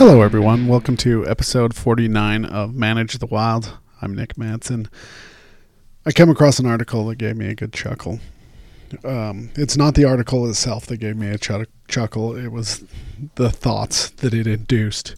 Hello, 0.00 0.22
everyone. 0.22 0.66
Welcome 0.66 0.96
to 0.96 1.28
episode 1.28 1.74
49 1.76 2.46
of 2.46 2.74
Manage 2.74 3.18
the 3.18 3.26
Wild. 3.26 3.76
I'm 4.00 4.14
Nick 4.14 4.34
Madsen. 4.36 4.88
I 6.06 6.12
came 6.12 6.30
across 6.30 6.58
an 6.58 6.64
article 6.64 7.06
that 7.08 7.16
gave 7.16 7.36
me 7.36 7.48
a 7.48 7.54
good 7.54 7.74
chuckle. 7.74 8.18
Um, 9.04 9.50
it's 9.56 9.76
not 9.76 9.96
the 9.96 10.06
article 10.06 10.48
itself 10.48 10.86
that 10.86 10.96
gave 10.96 11.18
me 11.18 11.28
a 11.28 11.36
ch- 11.36 11.68
chuckle, 11.86 12.34
it 12.34 12.48
was 12.48 12.82
the 13.34 13.50
thoughts 13.50 14.08
that 14.08 14.32
it 14.32 14.46
induced. 14.46 15.16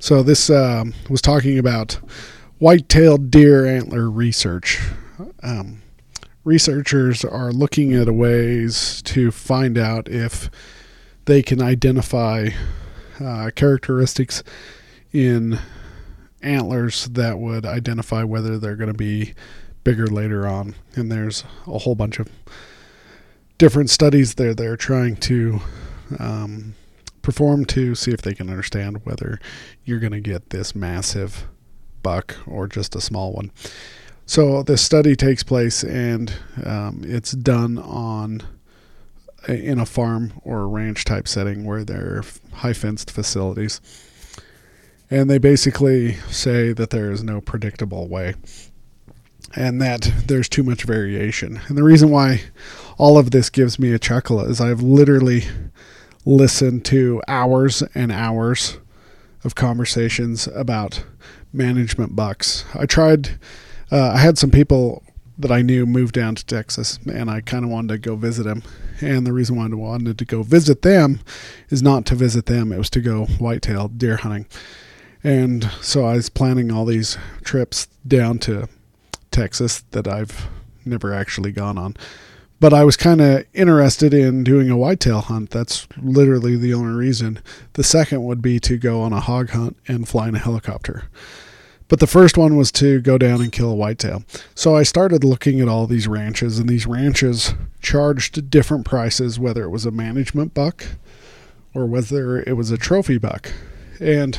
So, 0.00 0.24
this 0.24 0.50
um, 0.50 0.92
was 1.08 1.22
talking 1.22 1.56
about 1.56 2.00
white 2.58 2.88
tailed 2.88 3.30
deer 3.30 3.64
antler 3.64 4.10
research. 4.10 4.80
Um, 5.44 5.82
researchers 6.42 7.24
are 7.24 7.52
looking 7.52 7.94
at 7.94 8.12
ways 8.12 9.02
to 9.02 9.30
find 9.30 9.78
out 9.78 10.08
if 10.08 10.50
they 11.26 11.44
can 11.44 11.62
identify 11.62 12.48
uh, 13.20 13.50
characteristics 13.54 14.42
in 15.12 15.58
antlers 16.42 17.06
that 17.06 17.38
would 17.38 17.66
identify 17.66 18.22
whether 18.22 18.58
they're 18.58 18.76
going 18.76 18.92
to 18.92 18.94
be 18.94 19.34
bigger 19.84 20.06
later 20.06 20.46
on. 20.46 20.74
And 20.94 21.10
there's 21.10 21.44
a 21.66 21.78
whole 21.78 21.94
bunch 21.94 22.18
of 22.18 22.28
different 23.56 23.90
studies 23.90 24.34
there 24.34 24.54
they're 24.54 24.76
trying 24.76 25.16
to 25.16 25.60
um, 26.18 26.74
perform 27.22 27.64
to 27.66 27.94
see 27.94 28.12
if 28.12 28.22
they 28.22 28.34
can 28.34 28.48
understand 28.48 29.04
whether 29.04 29.40
you're 29.84 29.98
going 29.98 30.12
to 30.12 30.20
get 30.20 30.50
this 30.50 30.74
massive 30.74 31.46
buck 32.02 32.36
or 32.46 32.66
just 32.66 32.94
a 32.94 33.00
small 33.00 33.32
one. 33.32 33.50
So 34.26 34.62
this 34.62 34.82
study 34.82 35.16
takes 35.16 35.42
place 35.42 35.82
and 35.82 36.32
um, 36.64 37.02
it's 37.04 37.32
done 37.32 37.78
on 37.78 38.42
in 39.46 39.78
a 39.78 39.86
farm 39.86 40.32
or 40.42 40.60
a 40.60 40.66
ranch 40.66 41.04
type 41.04 41.28
setting 41.28 41.64
where 41.64 41.84
they're 41.84 42.22
high 42.54 42.72
fenced 42.72 43.10
facilities. 43.10 43.80
And 45.10 45.30
they 45.30 45.38
basically 45.38 46.14
say 46.30 46.72
that 46.72 46.90
there 46.90 47.10
is 47.10 47.22
no 47.22 47.40
predictable 47.40 48.08
way 48.08 48.34
and 49.54 49.80
that 49.80 50.12
there's 50.26 50.48
too 50.48 50.62
much 50.62 50.82
variation. 50.84 51.60
And 51.68 51.78
the 51.78 51.82
reason 51.82 52.10
why 52.10 52.42
all 52.98 53.16
of 53.16 53.30
this 53.30 53.48
gives 53.48 53.78
me 53.78 53.92
a 53.92 53.98
chuckle 53.98 54.40
is 54.40 54.60
I've 54.60 54.82
literally 54.82 55.44
listened 56.24 56.84
to 56.86 57.22
hours 57.26 57.82
and 57.94 58.12
hours 58.12 58.78
of 59.44 59.54
conversations 59.54 60.46
about 60.48 61.04
management 61.52 62.14
bucks. 62.14 62.64
I 62.74 62.84
tried, 62.84 63.38
uh, 63.90 64.12
I 64.14 64.18
had 64.18 64.36
some 64.36 64.50
people 64.50 65.02
that 65.38 65.52
I 65.52 65.62
knew 65.62 65.86
moved 65.86 66.14
down 66.14 66.34
to 66.34 66.44
Texas, 66.44 66.98
and 67.06 67.30
I 67.30 67.40
kind 67.40 67.64
of 67.64 67.70
wanted 67.70 67.88
to 67.88 67.98
go 67.98 68.16
visit 68.16 68.44
them. 68.44 68.62
And 69.00 69.26
the 69.26 69.32
reason 69.32 69.56
why 69.56 69.66
I 69.66 69.68
wanted 69.68 70.18
to 70.18 70.24
go 70.24 70.42
visit 70.42 70.82
them 70.82 71.20
is 71.68 71.82
not 71.82 72.04
to 72.06 72.14
visit 72.14 72.46
them; 72.46 72.72
it 72.72 72.78
was 72.78 72.90
to 72.90 73.00
go 73.00 73.26
whitetail 73.26 73.88
deer 73.88 74.16
hunting. 74.16 74.46
And 75.22 75.70
so 75.80 76.04
I 76.04 76.14
was 76.14 76.28
planning 76.28 76.70
all 76.70 76.84
these 76.84 77.18
trips 77.42 77.88
down 78.06 78.38
to 78.40 78.68
Texas 79.30 79.80
that 79.90 80.06
I've 80.06 80.48
never 80.84 81.12
actually 81.12 81.52
gone 81.52 81.78
on. 81.78 81.96
But 82.60 82.72
I 82.72 82.84
was 82.84 82.96
kind 82.96 83.20
of 83.20 83.44
interested 83.54 84.12
in 84.12 84.42
doing 84.42 84.68
a 84.68 84.76
whitetail 84.76 85.20
hunt. 85.20 85.50
That's 85.50 85.86
literally 85.96 86.56
the 86.56 86.74
only 86.74 86.92
reason. 86.92 87.40
The 87.74 87.84
second 87.84 88.24
would 88.24 88.42
be 88.42 88.58
to 88.60 88.76
go 88.76 89.00
on 89.02 89.12
a 89.12 89.20
hog 89.20 89.50
hunt 89.50 89.76
and 89.86 90.08
fly 90.08 90.28
in 90.28 90.34
a 90.34 90.40
helicopter. 90.40 91.04
But 91.88 92.00
the 92.00 92.06
first 92.06 92.36
one 92.36 92.56
was 92.56 92.70
to 92.72 93.00
go 93.00 93.16
down 93.16 93.40
and 93.40 93.50
kill 93.50 93.70
a 93.70 93.74
whitetail. 93.74 94.22
So 94.54 94.76
I 94.76 94.82
started 94.82 95.24
looking 95.24 95.60
at 95.60 95.68
all 95.68 95.86
these 95.86 96.06
ranches, 96.06 96.58
and 96.58 96.68
these 96.68 96.86
ranches 96.86 97.54
charged 97.80 98.50
different 98.50 98.84
prices, 98.84 99.38
whether 99.40 99.64
it 99.64 99.70
was 99.70 99.86
a 99.86 99.90
management 99.90 100.52
buck 100.54 100.84
or 101.74 101.86
whether 101.86 102.40
it 102.40 102.56
was 102.56 102.70
a 102.70 102.78
trophy 102.78 103.18
buck. 103.18 103.52
And 104.00 104.38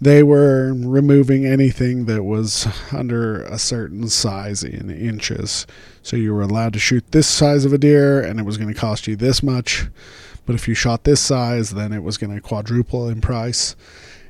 they 0.00 0.22
were 0.22 0.74
removing 0.74 1.46
anything 1.46 2.04
that 2.04 2.24
was 2.24 2.66
under 2.92 3.42
a 3.44 3.58
certain 3.58 4.08
size 4.08 4.62
in 4.62 4.90
inches. 4.90 5.66
So 6.02 6.16
you 6.16 6.34
were 6.34 6.42
allowed 6.42 6.74
to 6.74 6.78
shoot 6.78 7.12
this 7.12 7.26
size 7.26 7.64
of 7.64 7.72
a 7.72 7.78
deer, 7.78 8.20
and 8.20 8.38
it 8.38 8.44
was 8.44 8.58
going 8.58 8.72
to 8.72 8.78
cost 8.78 9.06
you 9.06 9.16
this 9.16 9.42
much. 9.42 9.86
But 10.44 10.54
if 10.54 10.68
you 10.68 10.74
shot 10.74 11.04
this 11.04 11.20
size, 11.20 11.70
then 11.70 11.92
it 11.92 12.02
was 12.02 12.18
going 12.18 12.34
to 12.34 12.40
quadruple 12.40 13.08
in 13.08 13.22
price. 13.22 13.74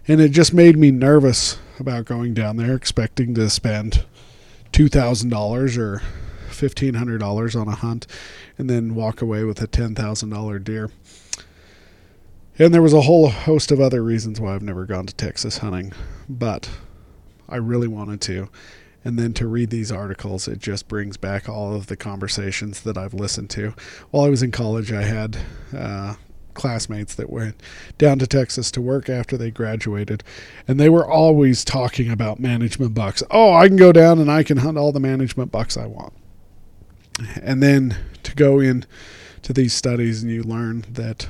And 0.06 0.20
it 0.20 0.28
just 0.28 0.54
made 0.54 0.76
me 0.76 0.90
nervous 0.92 1.58
about 1.78 2.04
going 2.04 2.34
down 2.34 2.56
there 2.56 2.74
expecting 2.74 3.34
to 3.34 3.50
spend 3.50 4.04
$2,000 4.72 5.78
or 5.78 6.02
$1,500 6.50 7.60
on 7.60 7.68
a 7.68 7.74
hunt 7.74 8.06
and 8.58 8.70
then 8.70 8.94
walk 8.94 9.20
away 9.20 9.44
with 9.44 9.60
a 9.60 9.66
$10,000 9.66 10.64
deer. 10.64 10.90
And 12.58 12.72
there 12.72 12.82
was 12.82 12.92
a 12.92 13.02
whole 13.02 13.30
host 13.30 13.72
of 13.72 13.80
other 13.80 14.02
reasons 14.02 14.40
why 14.40 14.54
I've 14.54 14.62
never 14.62 14.84
gone 14.84 15.06
to 15.06 15.14
Texas 15.14 15.58
hunting, 15.58 15.92
but 16.28 16.70
I 17.48 17.56
really 17.56 17.88
wanted 17.88 18.20
to. 18.22 18.48
And 19.04 19.18
then 19.18 19.34
to 19.34 19.46
read 19.46 19.70
these 19.70 19.92
articles, 19.92 20.48
it 20.48 20.60
just 20.60 20.88
brings 20.88 21.16
back 21.16 21.48
all 21.48 21.74
of 21.74 21.88
the 21.88 21.96
conversations 21.96 22.80
that 22.82 22.96
I've 22.96 23.12
listened 23.12 23.50
to. 23.50 23.74
While 24.10 24.24
I 24.24 24.30
was 24.30 24.42
in 24.42 24.50
college, 24.50 24.92
I 24.92 25.02
had 25.02 25.36
uh, 25.76 26.14
classmates 26.54 27.14
that 27.14 27.30
went 27.30 27.60
down 27.98 28.18
to 28.20 28.26
Texas 28.26 28.70
to 28.72 28.80
work 28.80 29.08
after 29.08 29.36
they 29.36 29.50
graduated, 29.50 30.22
and 30.66 30.80
they 30.80 30.88
were 30.88 31.06
always 31.06 31.64
talking 31.64 32.10
about 32.10 32.40
management 32.40 32.94
bucks. 32.94 33.22
Oh, 33.30 33.52
I 33.52 33.68
can 33.68 33.76
go 33.76 33.92
down 33.92 34.18
and 34.18 34.30
I 34.30 34.42
can 34.42 34.58
hunt 34.58 34.78
all 34.78 34.92
the 34.92 35.00
management 35.00 35.52
bucks 35.52 35.76
I 35.76 35.86
want. 35.86 36.12
And 37.40 37.62
then 37.62 37.96
to 38.22 38.34
go 38.34 38.58
in 38.60 38.84
to 39.42 39.52
these 39.52 39.72
studies 39.72 40.22
and 40.22 40.32
you 40.32 40.42
learn 40.42 40.84
that 40.90 41.28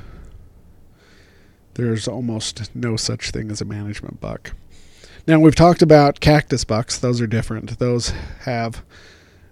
there's 1.75 2.07
almost 2.07 2.73
no 2.75 2.95
such 2.95 3.31
thing 3.31 3.51
as 3.51 3.61
a 3.61 3.65
management 3.65 4.21
buck. 4.21 4.53
Now, 5.27 5.39
we've 5.39 5.55
talked 5.55 5.81
about 5.81 6.19
cactus 6.19 6.63
bucks, 6.63 6.97
those 6.97 7.19
are 7.19 7.27
different. 7.27 7.79
Those 7.79 8.09
have 8.41 8.83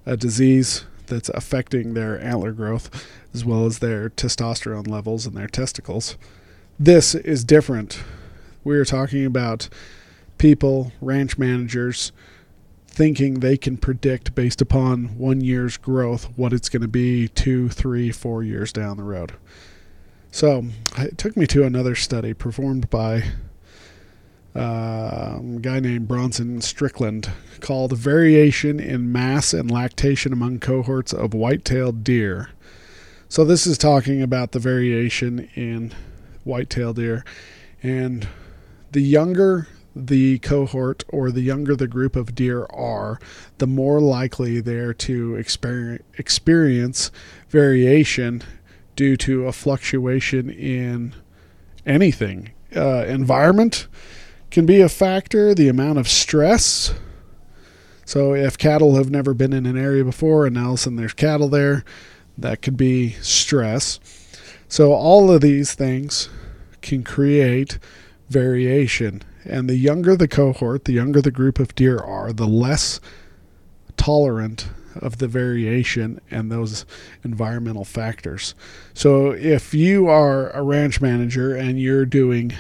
a 0.06 0.16
disease 0.16 0.86
that's 1.08 1.30
affecting 1.30 1.94
their 1.94 2.20
antler 2.22 2.52
growth 2.52 3.08
as 3.34 3.44
well 3.44 3.66
as 3.66 3.80
their 3.80 4.10
testosterone 4.10 4.88
levels 4.88 5.26
and 5.26 5.36
their 5.36 5.48
testicles. 5.48 6.18
This 6.80 7.16
is 7.16 7.44
different. 7.44 8.02
We 8.64 8.76
are 8.78 8.86
talking 8.86 9.26
about 9.26 9.70
people, 10.38 10.92
ranch 11.02 11.38
managers, 11.38 12.12
thinking 12.88 13.36
they 13.36 13.58
can 13.58 13.78
predict 13.78 14.36
based 14.36 14.62
upon 14.62 15.18
one 15.18 15.42
year's 15.42 15.78
growth 15.78 16.26
what 16.36 16.54
it's 16.54 16.70
going 16.70 16.82
to 16.82 16.88
be 16.88 17.28
two, 17.28 17.70
three, 17.70 18.12
four 18.12 18.44
years 18.44 18.72
down 18.72 18.98
the 18.98 19.04
road. 19.04 19.34
So 20.32 20.66
it 20.98 21.18
took 21.18 21.36
me 21.36 21.48
to 21.48 21.64
another 21.64 21.96
study 21.96 22.34
performed 22.34 22.90
by 22.90 23.24
uh, 24.56 25.40
a 25.40 25.60
guy 25.62 25.80
named 25.80 26.08
Bronson 26.08 26.62
Strickland 26.62 27.30
called 27.60 27.98
Variation 27.98 28.80
in 28.80 29.12
Mass 29.12 29.54
and 29.54 29.72
Lactation 29.72 30.32
Among 30.34 30.60
Cohorts 30.60 31.14
of 31.14 31.34
White-tailed 31.34 32.04
Deer. 32.04 32.50
So 33.30 33.44
this 33.44 33.66
is 33.66 33.78
talking 33.78 34.22
about 34.22 34.52
the 34.52 34.60
variation 34.60 35.50
in 35.56 35.92
white-tailed 36.44 36.98
deer. 36.98 37.26
And 37.82 38.28
the 38.92 39.02
younger 39.02 39.68
the 39.96 40.40
cohort 40.40 41.04
or 41.10 41.32
the 41.32 41.42
younger 41.42 41.76
the 41.76 41.88
group 41.88 42.16
of 42.16 42.36
deer 42.36 42.66
are, 42.66 43.20
the 43.58 43.68
more 43.68 44.00
likely 44.00 44.60
they're 44.60 44.94
to 44.94 45.36
experience 45.36 47.12
variation 47.50 48.44
due 48.96 49.18
to 49.18 49.48
a 49.48 49.52
fluctuation 49.52 50.50
in 50.50 51.14
anything. 51.86 52.52
Uh, 52.76 53.06
environment 53.06 53.88
can 54.54 54.68
be 54.68 54.82
a 54.82 54.88
factor, 54.88 55.56
the 55.56 55.68
amount 55.68 55.98
of 55.98 56.08
stress. 56.08 56.94
So, 58.06 58.36
if 58.36 58.56
cattle 58.56 58.96
have 58.98 59.10
never 59.10 59.34
been 59.34 59.52
in 59.52 59.66
an 59.66 59.76
area 59.76 60.06
before 60.06 60.46
and 60.46 60.54
now 60.54 60.66
all 60.66 60.74
of 60.74 60.76
a 60.76 60.78
sudden 60.78 60.98
there's 60.98 61.14
cattle 61.14 61.50
there, 61.50 61.84
that 62.38 62.62
could 62.62 62.78
be 62.78 63.14
stress. 63.14 64.00
So, 64.68 64.94
all 64.94 65.32
of 65.32 65.42
these 65.42 65.74
things 65.74 66.30
can 66.84 67.04
create 67.04 67.80
variation. 68.30 69.24
And 69.44 69.68
the 69.68 69.76
younger 69.76 70.16
the 70.16 70.28
cohort, 70.28 70.86
the 70.86 70.94
younger 70.94 71.20
the 71.20 71.32
group 71.32 71.58
of 71.58 71.74
deer 71.74 71.98
are, 71.98 72.32
the 72.32 72.48
less 72.48 73.00
tolerant 73.98 74.70
of 74.96 75.18
the 75.18 75.28
variation 75.28 76.22
and 76.30 76.52
those 76.52 76.86
environmental 77.24 77.86
factors. 77.86 78.54
So 78.94 79.32
if 79.32 79.74
you 79.74 80.08
are 80.08 80.52
a 80.52 80.62
ranch 80.62 81.02
manager 81.02 81.56
and 81.56 81.82
you're 81.82 82.06
doing 82.06 82.54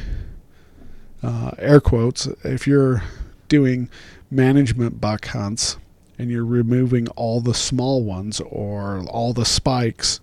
uh, 1.23 1.51
air 1.57 1.79
quotes, 1.79 2.27
if 2.43 2.67
you're 2.67 3.03
doing 3.47 3.89
management 4.29 4.99
buck 4.99 5.27
hunts 5.27 5.77
and 6.17 6.29
you're 6.29 6.45
removing 6.45 7.07
all 7.09 7.39
the 7.39 7.53
small 7.53 8.03
ones 8.03 8.39
or 8.41 9.03
all 9.07 9.33
the 9.33 9.45
spikes 9.45 10.19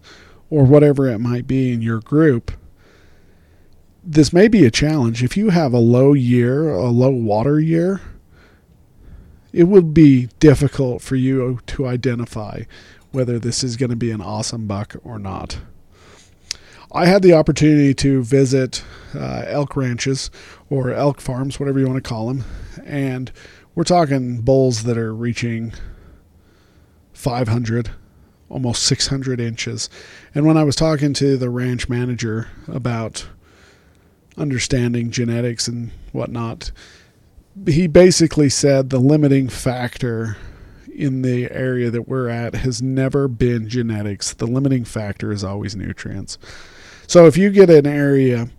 or 0.50 0.64
whatever 0.64 1.08
it 1.08 1.18
might 1.18 1.46
be 1.46 1.72
in 1.72 1.80
your 1.80 2.00
group, 2.00 2.52
this 4.02 4.32
may 4.32 4.48
be 4.48 4.64
a 4.64 4.70
challenge. 4.70 5.22
If 5.22 5.36
you 5.36 5.50
have 5.50 5.72
a 5.72 5.78
low 5.78 6.12
year, 6.12 6.70
a 6.70 6.88
low 6.88 7.10
water 7.10 7.60
year, 7.60 8.00
it 9.52 9.64
would 9.64 9.92
be 9.92 10.28
difficult 10.38 11.02
for 11.02 11.16
you 11.16 11.60
to 11.66 11.86
identify 11.86 12.62
whether 13.10 13.38
this 13.38 13.64
is 13.64 13.76
going 13.76 13.90
to 13.90 13.96
be 13.96 14.10
an 14.10 14.20
awesome 14.20 14.66
buck 14.66 14.96
or 15.02 15.18
not. 15.18 15.58
I 16.92 17.06
had 17.06 17.22
the 17.22 17.34
opportunity 17.34 17.94
to 17.94 18.22
visit 18.22 18.82
uh, 19.14 19.44
elk 19.46 19.76
ranches 19.76 20.28
or 20.68 20.90
elk 20.90 21.20
farms, 21.20 21.60
whatever 21.60 21.78
you 21.78 21.86
want 21.86 22.02
to 22.02 22.08
call 22.08 22.26
them, 22.28 22.44
and 22.84 23.30
we're 23.76 23.84
talking 23.84 24.40
bulls 24.40 24.82
that 24.82 24.98
are 24.98 25.14
reaching 25.14 25.72
500, 27.12 27.90
almost 28.48 28.82
600 28.82 29.38
inches. 29.38 29.88
And 30.34 30.44
when 30.44 30.56
I 30.56 30.64
was 30.64 30.74
talking 30.74 31.12
to 31.14 31.36
the 31.36 31.48
ranch 31.48 31.88
manager 31.88 32.48
about 32.66 33.28
understanding 34.36 35.12
genetics 35.12 35.68
and 35.68 35.92
whatnot, 36.10 36.72
he 37.66 37.86
basically 37.86 38.48
said 38.48 38.90
the 38.90 38.98
limiting 38.98 39.48
factor 39.48 40.36
in 40.92 41.22
the 41.22 41.50
area 41.52 41.88
that 41.90 42.08
we're 42.08 42.28
at 42.28 42.54
has 42.54 42.82
never 42.82 43.28
been 43.28 43.68
genetics. 43.68 44.34
The 44.34 44.46
limiting 44.46 44.84
factor 44.84 45.30
is 45.30 45.44
always 45.44 45.76
nutrients. 45.76 46.36
So 47.10 47.26
if 47.26 47.36
you 47.36 47.50
get 47.50 47.70
an 47.70 47.88
area 47.88 48.50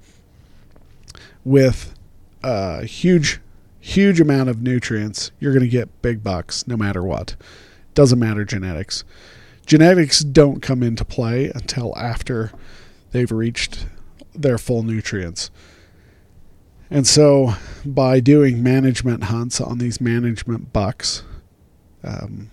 with 1.45 1.95
a 2.43 2.83
huge, 2.83 3.39
huge 3.79 4.19
amount 4.19 4.49
of 4.49 4.61
nutrients, 4.61 5.31
you're 5.39 5.53
going 5.53 5.63
to 5.63 5.69
get 5.69 6.01
big 6.01 6.21
bucks 6.21 6.67
no 6.67 6.75
matter 6.75 7.01
what. 7.01 7.37
Doesn't 7.93 8.19
matter 8.19 8.43
genetics. 8.43 9.05
Genetics 9.65 10.19
don't 10.19 10.61
come 10.61 10.83
into 10.83 11.05
play 11.05 11.49
until 11.55 11.97
after 11.97 12.51
they've 13.11 13.31
reached 13.31 13.85
their 14.35 14.57
full 14.57 14.83
nutrients. 14.83 15.49
And 16.89 17.07
so, 17.07 17.53
by 17.85 18.19
doing 18.19 18.61
management 18.61 19.23
hunts 19.23 19.61
on 19.61 19.77
these 19.77 20.01
management 20.01 20.73
bucks, 20.73 21.23
um, 22.03 22.51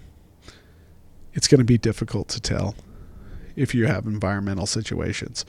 it's 1.32 1.48
going 1.48 1.58
to 1.58 1.64
be 1.64 1.76
difficult 1.76 2.28
to 2.28 2.40
tell 2.40 2.76
if 3.56 3.74
you 3.74 3.86
have 3.86 4.06
environmental 4.06 4.66
situations. 4.66 5.44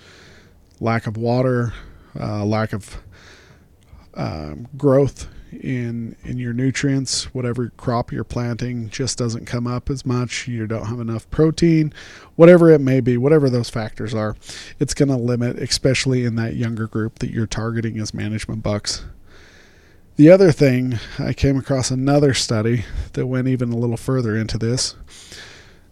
Lack 0.80 1.08
of 1.08 1.18
water, 1.18 1.74
uh, 2.20 2.46
lack 2.46 2.74
of 2.74 3.02
um, 4.14 4.68
growth 4.78 5.28
in 5.52 6.16
in 6.24 6.38
your 6.38 6.54
nutrients 6.54 7.34
whatever 7.34 7.72
crop 7.76 8.12
you're 8.12 8.24
planting 8.24 8.90
just 8.90 9.18
doesn't 9.18 9.46
come 9.46 9.66
up 9.66 9.90
as 9.90 10.06
much 10.06 10.48
you 10.48 10.68
don't 10.68 10.86
have 10.86 11.00
enough 11.00 11.30
protein 11.32 11.92
whatever 12.36 12.70
it 12.70 12.80
may 12.80 13.00
be 13.00 13.18
whatever 13.18 13.50
those 13.50 13.70
factors 13.70 14.14
are 14.14 14.36
it's 14.80 14.94
going 14.94 15.10
to 15.10 15.16
limit 15.16 15.58
especially 15.58 16.24
in 16.24 16.36
that 16.36 16.56
younger 16.56 16.88
group 16.88 17.20
that 17.20 17.32
you're 17.32 17.48
targeting 17.48 17.98
as 18.00 18.14
management 18.14 18.62
bucks. 18.62 19.06
The 20.18 20.30
other 20.30 20.52
thing 20.52 21.00
i 21.18 21.34
came 21.34 21.58
across 21.58 21.90
another 21.90 22.34
study 22.34 22.86
that 23.14 23.26
went 23.26 23.48
even 23.48 23.72
a 23.72 23.78
little 23.78 23.98
further 23.98 24.36
into 24.36 24.58
this 24.58 24.96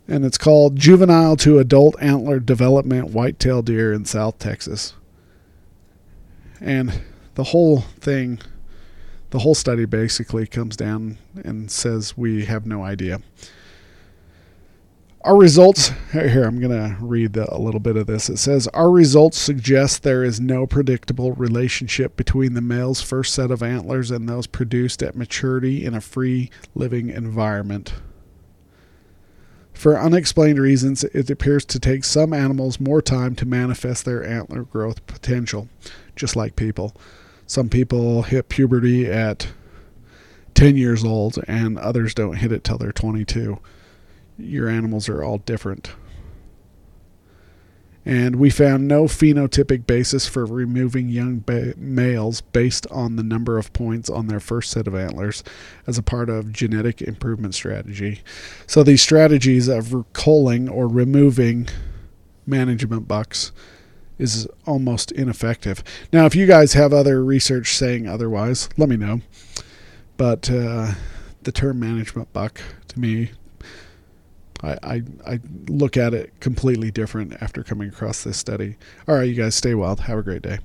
and 0.08 0.26
it's 0.26 0.38
called 0.38 0.76
juvenile 0.76 1.36
to 1.36 1.60
adult 1.60 1.96
antler 2.02 2.40
development 2.40 3.10
whitetail 3.10 3.62
deer 3.62 3.94
in 3.94 4.06
south 4.06 4.40
texas 4.40 4.94
and 6.62 7.02
the 7.36 7.46
whole 7.46 7.82
thing 7.82 8.40
the 9.30 9.40
whole 9.40 9.56
study 9.56 9.86
basically 9.86 10.48
comes 10.48 10.78
down 10.78 11.18
and 11.44 11.70
says 11.70 12.18
we 12.18 12.46
have 12.46 12.66
no 12.66 12.84
idea. 12.84 13.22
Our 15.22 15.36
results 15.36 15.92
here, 16.14 16.46
I'm 16.46 16.62
going 16.62 16.72
to 16.72 16.96
read 17.02 17.34
the, 17.34 17.54
a 17.54 17.60
little 17.60 17.82
bit 17.82 17.98
of 17.98 18.08
this. 18.08 18.30
It 18.30 18.38
says 18.38 18.68
Our 18.70 18.90
results 18.90 19.38
suggest 19.38 20.04
there 20.04 20.24
is 20.24 20.40
no 20.40 20.66
predictable 20.66 21.34
relationship 21.34 22.16
between 22.16 22.54
the 22.54 22.62
male's 22.62 23.02
first 23.02 23.34
set 23.34 23.52
of 23.52 23.62
antlers 23.62 24.10
and 24.12 24.30
those 24.30 24.48
produced 24.48 25.04
at 25.04 25.16
maturity 25.16 25.86
in 25.86 25.94
a 25.94 26.02
free 26.02 26.50
living 26.76 27.10
environment. 27.10 27.94
For 29.78 30.00
unexplained 30.00 30.58
reasons, 30.58 31.04
it 31.04 31.30
appears 31.30 31.64
to 31.66 31.80
take 31.80 32.04
some 32.04 32.34
animals 32.34 32.80
more 32.80 33.00
time 33.00 33.36
to 33.36 33.46
manifest 33.46 34.06
their 34.06 34.26
antler 34.26 34.64
growth 34.64 35.06
potential, 35.06 35.70
just 36.16 36.36
like 36.36 36.56
people. 36.56 36.96
Some 37.46 37.70
people 37.70 38.24
hit 38.24 38.50
puberty 38.50 39.06
at 39.06 39.50
10 40.56 40.78
years 40.78 41.04
old, 41.04 41.38
and 41.48 41.78
others 41.78 42.16
don't 42.16 42.38
hit 42.38 42.52
it 42.52 42.64
till 42.64 42.80
they're 42.80 42.92
22. 42.92 43.60
Your 44.40 44.68
animals 44.68 45.08
are 45.10 45.24
all 45.24 45.38
different. 45.38 45.92
And 48.08 48.38
we 48.38 48.50
found 48.50 48.88
no 48.88 49.04
phenotypic 49.04 49.86
basis 49.86 50.30
for 50.30 50.46
removing 50.46 51.10
young 51.10 51.40
ba- 51.40 51.74
males 51.76 52.40
based 52.40 52.88
on 52.88 53.18
the 53.18 53.24
number 53.24 53.58
of 53.58 53.74
points 53.74 54.10
on 54.10 54.28
their 54.28 54.40
first 54.40 54.72
set 54.72 54.88
of 54.88 54.96
antlers 54.96 55.44
as 55.86 55.98
a 55.98 56.02
part 56.04 56.30
of 56.30 56.54
genetic 56.54 57.02
improvement 57.02 57.54
strategy. 57.54 58.22
So 58.66 58.82
these 58.82 59.02
strategies 59.02 59.68
of 59.68 60.06
culling 60.14 60.70
or 60.70 60.88
removing 60.88 61.68
management 62.46 63.10
bucks 63.10 63.52
is 64.18 64.48
almost 64.66 65.12
ineffective. 65.12 65.84
Now, 66.14 66.26
if 66.26 66.34
you 66.34 66.46
guys 66.46 66.74
have 66.74 66.94
other 66.94 67.22
research 67.22 67.76
saying 67.76 68.08
otherwise, 68.08 68.70
let 68.78 68.88
me 68.88 68.96
know. 68.96 69.20
But 70.16 70.50
uh, 70.50 70.94
the 71.44 71.52
term 71.52 71.82
management 71.82 72.32
buck 72.32 72.62
to 72.88 73.00
me, 73.02 73.32
I, 74.64 74.78
I, 74.84 75.04
I 75.26 75.40
look 75.68 75.98
at 75.98 76.14
it 76.14 76.40
completely 76.40 76.92
different 76.92 77.42
after 77.42 77.64
coming 77.64 77.90
across 77.90 78.24
this 78.24 78.38
study. 78.38 78.76
All 79.08 79.16
right, 79.16 79.24
you 79.24 79.36
guys 79.36 79.56
stay 79.56 79.76
wild. 79.76 80.02
Have 80.02 80.18
a 80.18 80.24
great 80.24 80.42
day. 80.42 80.60